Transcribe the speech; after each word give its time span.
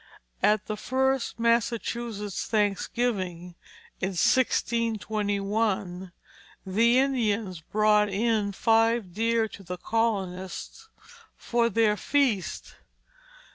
At 0.41 0.65
the 0.65 0.77
first 0.77 1.39
Massachusetts 1.39 2.47
Thanksgiving, 2.47 3.53
in 3.99 4.13
1621, 4.17 6.11
the 6.65 6.97
Indians 6.97 7.61
brought 7.61 8.09
in 8.09 8.51
five 8.51 9.13
deer 9.13 9.47
to 9.49 9.61
the 9.61 9.77
colonists 9.77 10.89
for 11.37 11.69
their 11.69 11.95
feast. 11.95 12.77